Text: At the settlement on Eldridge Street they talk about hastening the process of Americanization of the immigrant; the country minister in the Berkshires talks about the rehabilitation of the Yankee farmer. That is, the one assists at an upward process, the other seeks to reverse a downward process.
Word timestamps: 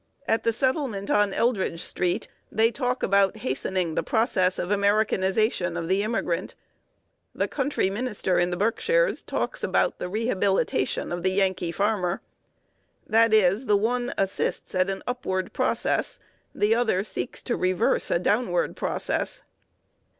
At 0.27 0.41
the 0.41 0.51
settlement 0.51 1.11
on 1.11 1.31
Eldridge 1.31 1.79
Street 1.83 2.27
they 2.51 2.71
talk 2.71 3.03
about 3.03 3.37
hastening 3.45 3.93
the 3.93 4.01
process 4.01 4.57
of 4.57 4.71
Americanization 4.71 5.77
of 5.77 5.87
the 5.87 6.01
immigrant; 6.01 6.55
the 7.35 7.47
country 7.47 7.87
minister 7.91 8.39
in 8.39 8.49
the 8.49 8.57
Berkshires 8.57 9.21
talks 9.21 9.63
about 9.63 9.99
the 9.99 10.09
rehabilitation 10.09 11.11
of 11.11 11.21
the 11.21 11.29
Yankee 11.29 11.71
farmer. 11.71 12.19
That 13.05 13.31
is, 13.31 13.67
the 13.67 13.77
one 13.77 14.11
assists 14.17 14.73
at 14.73 14.89
an 14.89 15.03
upward 15.05 15.53
process, 15.53 16.17
the 16.55 16.73
other 16.73 17.03
seeks 17.03 17.43
to 17.43 17.55
reverse 17.55 18.09
a 18.09 18.17
downward 18.17 18.75
process. 18.75 19.43